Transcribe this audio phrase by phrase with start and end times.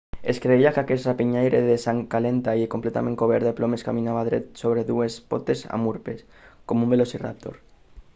[0.31, 4.49] es creia que aquest rapinyaire de sang calenta i completament cobert de plomes caminava dret
[4.63, 6.25] sobre dues potes amb urpes
[6.73, 7.61] com un velociraptor